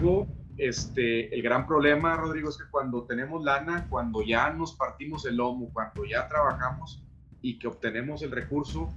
[0.00, 0.26] embargo,
[0.56, 5.36] este, el gran problema, Rodrigo, es que cuando tenemos lana, cuando ya nos partimos el
[5.36, 7.02] lomo, cuando ya trabajamos
[7.40, 8.92] y que obtenemos el recurso,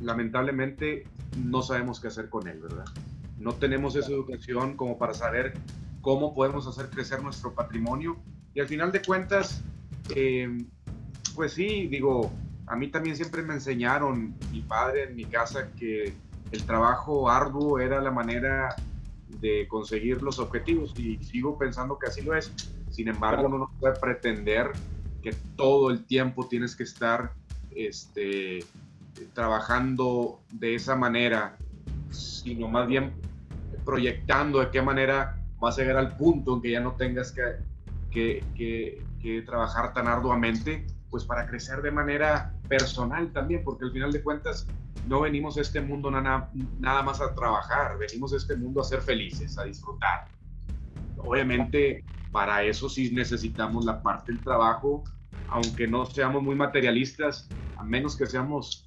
[0.00, 1.04] lamentablemente
[1.44, 2.84] no sabemos qué hacer con él, ¿verdad?
[3.38, 5.54] No tenemos esa educación como para saber
[6.00, 8.16] cómo podemos hacer crecer nuestro patrimonio.
[8.54, 9.62] Y al final de cuentas,
[10.14, 10.48] eh,
[11.34, 12.32] pues sí, digo,
[12.66, 16.14] a mí también siempre me enseñaron, mi padre en mi casa, que
[16.50, 18.74] el trabajo arduo era la manera
[19.40, 22.52] de conseguir los objetivos y sigo pensando que así lo es.
[22.90, 24.70] Sin embargo, uno no puede pretender
[25.22, 27.32] que todo el tiempo tienes que estar
[27.70, 28.64] este,
[29.34, 31.56] trabajando de esa manera,
[32.10, 33.14] sino más bien
[33.84, 37.42] proyectando de qué manera vas a llegar al punto en que ya no tengas que,
[38.10, 43.92] que, que, que trabajar tan arduamente, pues para crecer de manera personal también, porque al
[43.92, 44.66] final de cuentas
[45.06, 48.84] no venimos a este mundo nada, nada más a trabajar, venimos a este mundo a
[48.84, 50.28] ser felices, a disfrutar.
[51.18, 55.04] Obviamente, para eso sí necesitamos la parte del trabajo,
[55.48, 58.84] aunque no seamos muy materialistas, a menos que seamos,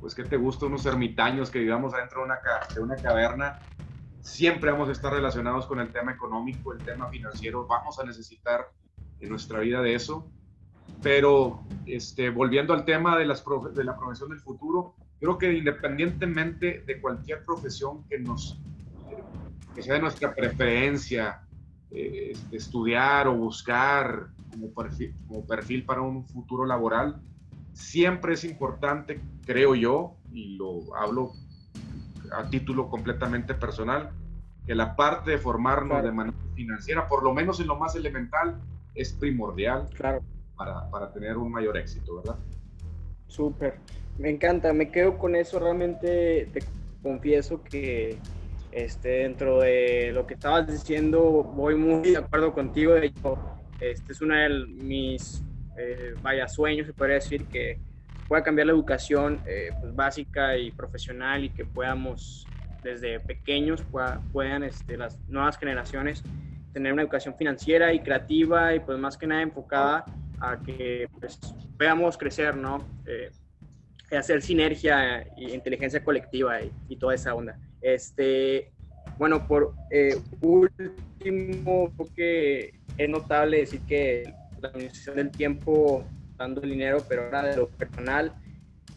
[0.00, 0.66] pues, que te gusta?
[0.66, 2.38] Unos ermitaños que vivamos adentro de una,
[2.74, 3.60] de una caverna,
[4.20, 8.68] siempre vamos a estar relacionados con el tema económico, el tema financiero, vamos a necesitar
[9.20, 10.28] en nuestra vida de eso.
[11.02, 16.82] Pero este, volviendo al tema de, las de la profesión del futuro, creo que independientemente
[16.84, 18.60] de cualquier profesión que nos
[19.72, 21.42] que sea de nuestra preferencia
[21.92, 27.22] eh, estudiar o buscar como perfil, como perfil para un futuro laboral,
[27.72, 31.32] siempre es importante, creo yo, y lo hablo
[32.36, 34.10] a título completamente personal,
[34.66, 38.60] que la parte de formarnos de manera financiera, por lo menos en lo más elemental,
[38.94, 40.20] es primordial claro.
[40.56, 42.36] para, para tener un mayor éxito, ¿verdad?
[43.32, 43.76] Súper.
[44.18, 45.58] Me encanta, me quedo con eso.
[45.58, 46.62] Realmente te
[47.02, 48.18] confieso que
[48.70, 52.92] este, dentro de lo que estabas diciendo, voy muy de acuerdo contigo.
[52.92, 53.38] De hecho,
[53.80, 55.42] este es uno de mis
[55.78, 57.78] eh, vaya sueños, se podría decir, que
[58.28, 62.46] pueda cambiar la educación eh, pues, básica y profesional y que podamos
[62.82, 63.82] desde pequeños
[64.30, 66.22] puedan este, las nuevas generaciones
[66.74, 70.04] tener una educación financiera y creativa y pues más que nada enfocada
[70.42, 71.38] a que pues,
[71.78, 72.84] veamos crecer, ¿no?
[73.06, 73.30] Eh,
[74.16, 76.58] hacer sinergia e inteligencia colectiva
[76.88, 77.58] y, toda esa onda.
[77.80, 78.70] Este,
[79.16, 86.04] bueno, por eh, último, que es notable decir que la administración del tiempo,
[86.36, 88.34] dando el dinero, pero ahora de lo personal,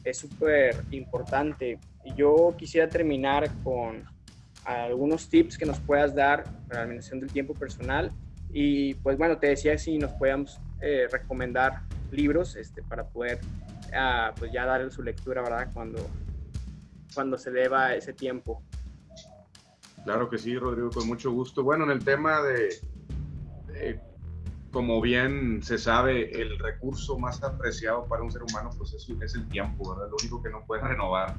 [0.03, 1.79] es súper importante.
[2.03, 4.03] Y yo quisiera terminar con
[4.65, 8.11] algunos tips que nos puedas dar para la administración del tiempo personal.
[8.51, 11.81] Y pues bueno, te decía si nos podíamos eh, recomendar
[12.11, 13.39] libros este, para poder
[14.37, 15.71] pues ya dar su lectura, ¿verdad?
[15.73, 15.97] Cuando,
[17.15, 18.61] cuando se deba ese tiempo.
[20.03, 21.63] Claro que sí, Rodrigo, con mucho gusto.
[21.63, 23.99] Bueno, en el tema de,
[24.71, 29.33] como bien se sabe, el recurso más apreciado para un ser humano pues es, es
[29.33, 30.11] el tiempo, ¿verdad?
[30.11, 31.33] Lo único que no puede renovar.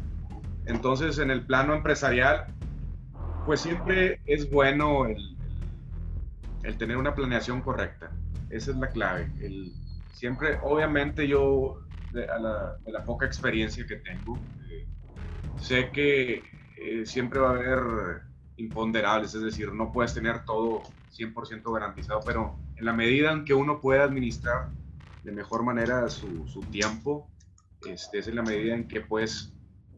[0.65, 2.47] Entonces, en el plano empresarial,
[3.45, 5.37] pues siempre es bueno el,
[6.65, 8.11] el tener una planeación correcta.
[8.51, 9.31] Esa es la clave.
[10.13, 11.81] Siempre, obviamente yo
[12.11, 14.41] de, la, poca experiencia que tengo.
[14.71, 14.87] Eh,
[15.59, 16.45] sé que
[16.77, 18.23] eh, siempre va a haber
[18.57, 23.55] imponderables, es decir, no puedes tener todo 100% garantizado, pero en la medida en que
[23.55, 24.71] uno pueda administrar
[25.23, 27.31] de mejor manera su, su tiempo,
[27.87, 29.53] este, es en la medida en que puedes,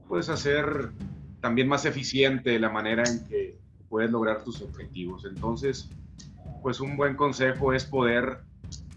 [0.09, 0.93] puedes hacer
[1.41, 5.25] también más eficiente la manera en que puedes lograr tus objetivos.
[5.25, 5.91] Entonces,
[6.63, 8.41] pues un buen consejo es poder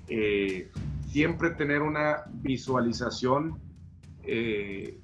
[0.07, 0.69] eh,
[1.07, 3.59] siempre tener una visualización
[4.23, 4.99] eh,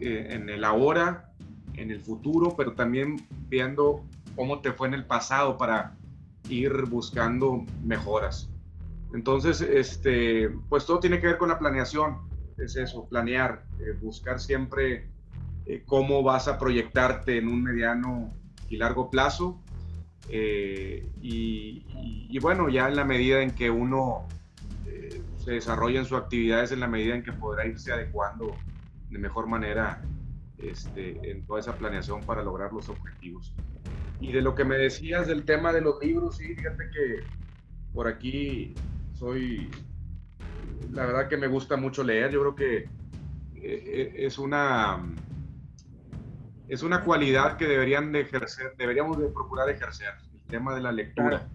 [0.00, 1.32] eh, en el ahora,
[1.74, 4.04] en el futuro, pero también viendo
[4.36, 5.96] cómo te fue en el pasado para
[6.48, 8.50] ir buscando mejoras.
[9.14, 12.18] Entonces, este, pues todo tiene que ver con la planeación,
[12.58, 13.64] es eso, planear,
[14.02, 15.10] buscar siempre
[15.86, 18.32] cómo vas a proyectarte en un mediano
[18.68, 19.60] y largo plazo.
[20.30, 24.26] Y, bueno, ya en la medida en que uno
[25.36, 28.56] se desarrollen sus actividades en la medida en que podrá irse adecuando
[29.10, 30.02] de mejor manera
[30.58, 33.54] este, en toda esa planeación para lograr los objetivos.
[34.20, 37.22] Y de lo que me decías del tema de los libros, sí, fíjate que
[37.94, 38.74] por aquí
[39.14, 39.70] soy,
[40.92, 42.88] la verdad que me gusta mucho leer, yo creo que eh,
[43.62, 45.02] eh, es una
[46.68, 50.92] es una cualidad que deberían de ejercer, deberíamos de procurar ejercer, el tema de la
[50.92, 51.48] lectura.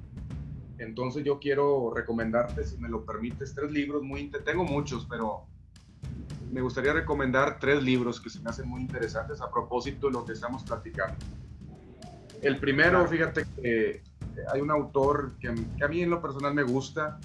[0.80, 4.30] Entonces yo quiero recomendarte, si me lo permites, tres libros muy...
[4.44, 5.46] Tengo muchos, pero
[6.52, 10.26] me gustaría recomendar tres libros que se me hacen muy interesantes a propósito de lo
[10.26, 11.16] que estamos platicando.
[12.42, 14.02] El primero, fíjate que
[14.52, 17.20] hay un autor que, a mí en lo personal me gusta,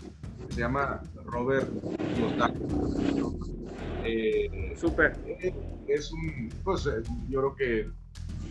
[0.50, 1.68] se llama Robert
[4.04, 5.16] eh, Súper.
[5.86, 6.84] Es un, pues
[7.28, 7.90] yo creo que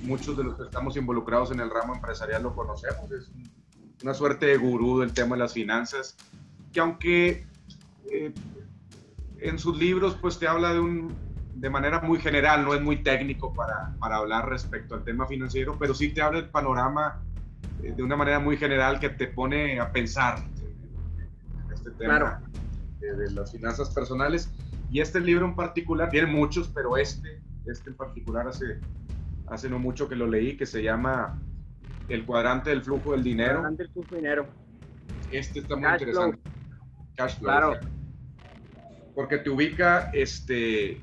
[0.04, 3.32] muchos de los que estamos involucrados en el ramo empresarial lo conocemos, es
[4.04, 6.16] una suerte de gurú del tema de las finanzas,
[6.72, 7.48] que aunque
[8.12, 8.34] eh,
[9.40, 11.16] en sus libros pues te habla de un,
[11.56, 15.78] de manera muy general, no es muy técnico para, para hablar respecto al tema financiero,
[15.80, 17.22] pero sí te habla el panorama
[17.84, 22.42] eh, de una manera muy general que te pone a pensar en este tema
[23.00, 24.52] de, las finanzas personales.
[24.90, 28.80] Y este libro en particular, tiene muchos, pero este, este en particular hace,
[29.48, 31.40] hace no mucho que lo leí, que se llama
[32.08, 33.52] El cuadrante del flujo del dinero.
[33.52, 34.48] El cuadrante del flujo del dinero.
[35.32, 36.40] Este está muy interesante.
[37.16, 37.50] Cash flow.
[37.50, 37.80] Claro.
[39.14, 41.02] Porque te ubica este,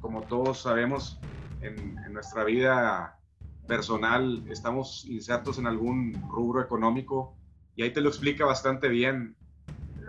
[0.00, 1.20] como todos sabemos,
[1.60, 3.18] en, nuestra vida
[3.66, 7.36] personal estamos insertos en algún rubro económico
[7.76, 9.36] y ahí te lo explica bastante bien.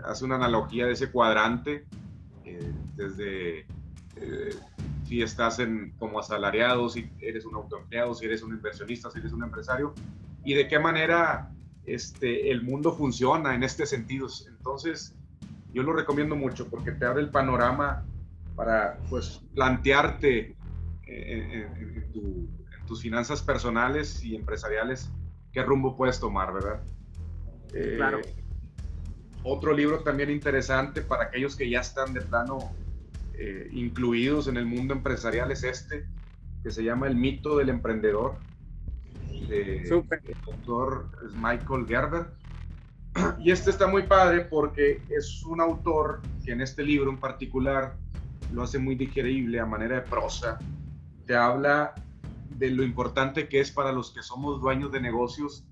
[0.04, 1.86] Hace una analogía de ese cuadrante,
[2.44, 3.60] eh, desde
[4.16, 4.54] eh,
[5.04, 9.32] si estás en, como asalariado, si eres un autoempleado, si eres un inversionista, si eres
[9.32, 9.94] un empresario,
[10.44, 11.50] y de qué manera
[11.84, 14.28] este, el mundo funciona en este sentido.
[14.48, 15.14] Entonces,
[15.72, 18.04] yo lo recomiendo mucho porque te abre el panorama
[18.56, 20.56] para pues, plantearte
[21.06, 25.12] eh, en, tus finanzas personales y empresariales
[25.52, 26.80] qué rumbo puedes tomar, ¿verdad?
[27.72, 28.20] Eh, claro.
[29.42, 32.72] Otro libro también interesante para aquellos que ya están de plano
[33.34, 36.06] eh, incluidos en el mundo empresarial es este,
[36.62, 38.36] que se llama El mito del emprendedor,
[39.48, 42.26] de, el autor Michael Gerber.
[43.40, 47.96] Y este está muy padre porque es un autor que en este libro en particular
[48.52, 50.58] lo hace muy digerible a manera de prosa.
[51.26, 51.94] Te habla
[52.50, 55.64] de lo importante que es para los que somos dueños de negocios,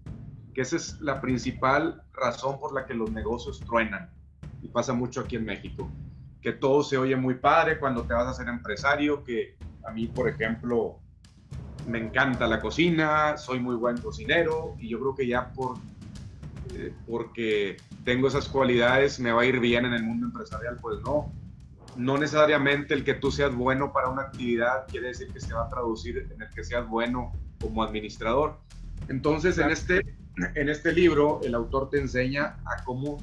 [0.59, 4.11] que esa es la principal razón por la que los negocios truenan.
[4.61, 5.89] Y pasa mucho aquí en México.
[6.43, 9.55] Que todo se oye muy padre cuando te vas a ser empresario, que
[9.87, 10.99] a mí, por ejemplo,
[11.87, 15.77] me encanta la cocina, soy muy buen cocinero y yo creo que ya por
[16.75, 20.99] eh, porque tengo esas cualidades me va a ir bien en el mundo empresarial, pues
[21.05, 21.33] no
[21.97, 25.67] no necesariamente el que tú seas bueno para una actividad quiere decir que se va
[25.67, 28.59] a traducir en el que seas bueno como administrador.
[29.09, 30.18] Entonces, en este,
[30.55, 33.19] en este libro, el autor te enseña a cómo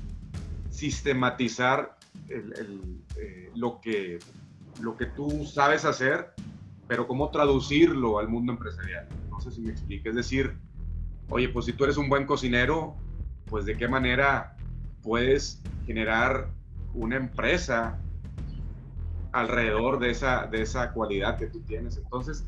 [0.69, 1.97] sistematizar
[2.29, 4.19] eh, lo, que,
[4.81, 6.33] lo que tú sabes hacer,
[6.88, 9.07] pero cómo traducirlo al mundo empresarial.
[9.29, 10.09] No sé si me explique.
[10.09, 10.57] Es decir,
[11.29, 12.95] oye, pues si tú eres un buen cocinero,
[13.45, 14.57] pues de qué manera
[15.01, 16.50] puedes generar
[16.94, 18.00] una empresa
[19.31, 21.97] alrededor de esa, de esa cualidad que tú tienes.
[21.97, 22.45] Entonces,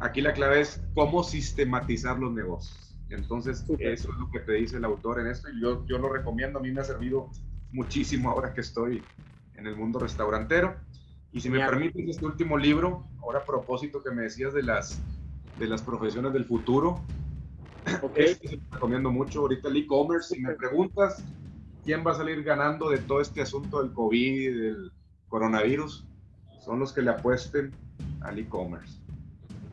[0.00, 2.93] aquí la clave es cómo sistematizar los negocios.
[3.14, 6.08] Entonces, eso es lo que te dice el autor en esto y yo, yo lo
[6.08, 6.58] recomiendo.
[6.58, 7.30] A mí me ha servido
[7.72, 9.02] muchísimo ahora que estoy
[9.54, 10.76] en el mundo restaurantero.
[11.32, 15.02] Y si me permites, este último libro, ahora a propósito que me decías de las,
[15.58, 17.00] de las profesiones del futuro,
[18.02, 18.26] okay.
[18.26, 19.40] este recomiendo mucho.
[19.40, 21.24] Ahorita el e-commerce, si me preguntas
[21.84, 24.92] quién va a salir ganando de todo este asunto del COVID, del
[25.28, 26.06] coronavirus,
[26.60, 27.72] son los que le apuesten
[28.20, 28.98] al e-commerce.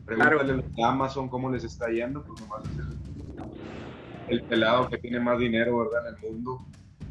[0.04, 3.02] Pregúntale a Amazon cómo les está yendo, pues nomás el,
[4.28, 6.08] el, pelado que tiene más dinero, ¿verdad?
[6.08, 6.66] En el mundo,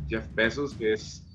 [0.07, 1.25] Jeff Bezos, que es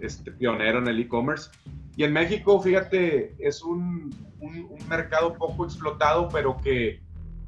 [0.00, 1.50] este, pionero en el e-commerce.
[1.96, 7.00] Y en México, fíjate, es un, un, mercado poco explotado, pero que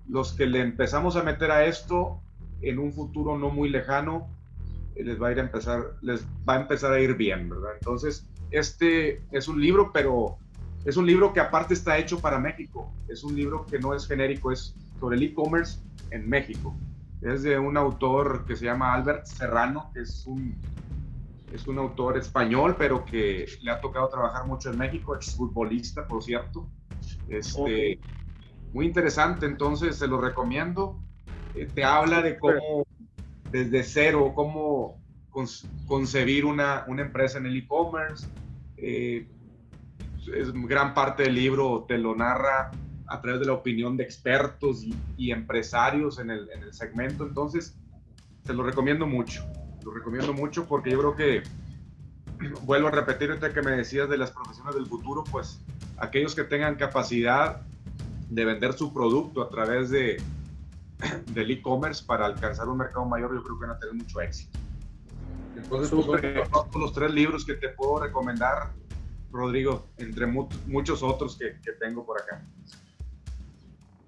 [0.09, 2.23] los que le empezamos a meter a esto
[2.63, 4.29] en un futuro no muy lejano,
[4.97, 7.73] eh, les va a ir a empezar, les va a empezar a ir bien, ¿verdad?
[7.79, 10.39] Entonces, este es un libro, pero
[10.85, 12.93] es un libro que aparte está hecho para México.
[13.09, 16.75] Es un libro que no es genérico, es sobre el e-commerce en México.
[17.23, 20.57] Es de un autor que se llama Albert Serrano, que es un,
[21.53, 26.07] es un autor español, pero que le ha tocado trabajar mucho en México, es futbolista,
[26.07, 26.69] por cierto.
[27.29, 27.99] Este,
[28.73, 31.01] Muy interesante, entonces se lo recomiendo.
[31.55, 32.87] Eh, te habla de cómo,
[33.51, 35.01] desde cero, cómo
[35.87, 38.27] concebir una, una, empresa en el e-commerce.
[38.77, 39.27] Eh,
[40.35, 42.71] es gran parte del libro te lo narra
[43.09, 44.85] a través de la opinión de expertos
[45.17, 47.25] y, empresarios en el, en el, segmento.
[47.27, 47.77] Entonces,
[48.45, 49.45] te lo recomiendo mucho.
[49.85, 51.43] Lo recomiendo mucho porque yo creo que,
[52.63, 55.61] vuelvo a repetir ahorita que me decías de las profesiones del futuro, pues
[55.97, 57.63] aquellos que tengan capacidad
[58.29, 60.23] de vender su producto a través de,
[61.33, 64.59] del e-commerce para alcanzar un mercado mayor, yo creo que van a tener mucho éxito.
[65.57, 68.73] Entonces, pues, son los tres libros que te puedo recomendar,
[69.33, 72.43] Rodrigo, entre muchos otros que, que, tengo por acá.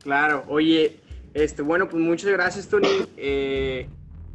[0.03, 0.97] Claro, oye,
[1.33, 2.89] Este, bueno, pues muchas gracias, Tony.
[3.17, 3.89] Eh,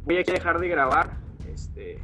[0.04, 1.18] voy a dejar de grabar.
[1.52, 1.98] Este,